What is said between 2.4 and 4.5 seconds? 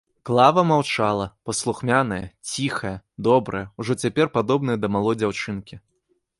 ціхая, добрая, ужо цяпер